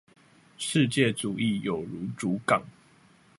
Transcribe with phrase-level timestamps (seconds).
[0.57, 2.63] 世界主義有如竹槓